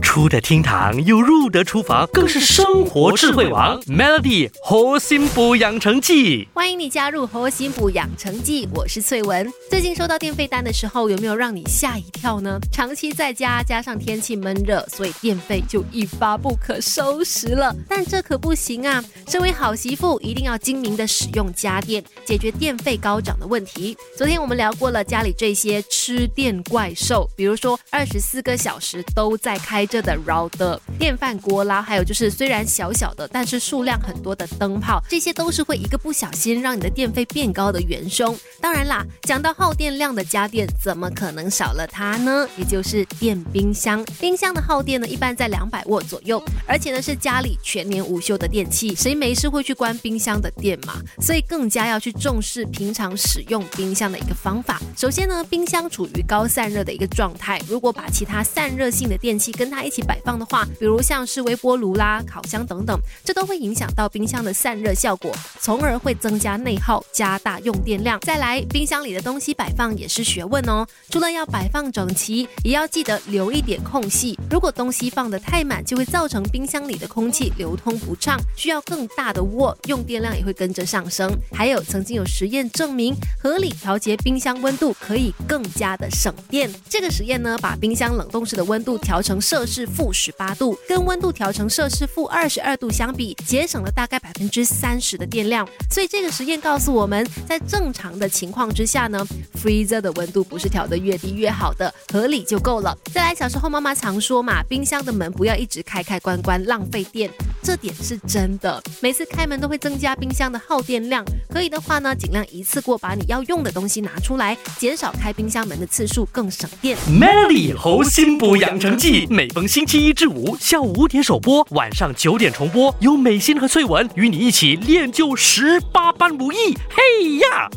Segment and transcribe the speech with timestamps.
[0.00, 3.80] 出得厅堂又入得厨房，更是生活智慧王。
[3.82, 9.48] Melody 核心补养成记，欢迎你加入核心补养成记，我是翠文。
[9.70, 12.58] 最近收到电费单的时候，有没有让你吓一跳呢？
[12.72, 17.74] 长期在家，加上天气闷热，所以电费就一发不可收拾了。
[17.88, 19.04] 但这可不行啊！
[19.28, 23.96] 身为好媳妇，一定要精明的使用家电，解决电费高涨的问题。
[24.16, 30.00] 昨天我们聊过了家里这些吃电怪兽，比如说二十四个小时都在开着。
[30.00, 38.34] 的 router、电饭锅啦，还有就是虽然小小的，但是数量很多的灯泡，这些都是会一个不小心让你的电费变高的元凶。
[38.62, 42.48] 当然啦，讲到耗电量的家电，怎么可能少了它呢？
[42.56, 44.02] 也就是电冰箱。
[44.18, 50.94] 冰箱的耗电呢，一般在两百瓦左右，而且呢是家里全年无休的电器，谁没事会去关冰箱的电嘛？
[51.20, 54.80] 所以更加要去重视平常使用冰箱的一个方法。
[54.96, 68.18] 首先呢，冰箱处于高散热的一个状态，如果把其他散热性的电器跟它一起摆放的话，比如像是微波炉啦、烤箱等等，这都会影响到冰箱的散热效果，从而会增加内耗，加大用电量。
[68.20, 74.38] 再来，冰箱里的东西摆放也是学问哦，除了要摆放整齐，也要记得留一点空隙。
[74.50, 81.30] 如果东西放得太满，就会造成冰箱里的空气流通不畅，需要更大的窝，用电量也会跟着上升。
[81.52, 86.70] 还有，曾经有实验证明，合理调节冰箱温度可以更加的省电。
[86.88, 89.90] 这个实验呢，把冰箱冷冻室的温度调成摄摄氏。
[89.90, 95.68] 负十八度，跟温度调成摄氏负二十二度相比，节省了大概百分之三十的电量。
[95.90, 99.26] 所以这个实验告诉我们，在正常的情况之下呢
[99.62, 102.96] ，freezer 的温度不是调得越低越好的，合理就够了。
[103.12, 107.30] 再来，小时候妈妈常说嘛，冰箱的门不要一直开开关关，浪费电。
[107.62, 111.24] 这点是真的，每次开门都会增加冰箱的耗电量。
[111.48, 116.96] 可以的话呢，尽量一次过把你要用的东西拿出来，减少开冰箱门的次数，更省电。
[117.08, 126.56] Melody 猴心补养成记，每逢星期一至五下午五点首播，晚上九点重播，有美心和翠文与你一起练就十八般武艺。
[126.88, 127.68] 嘿呀！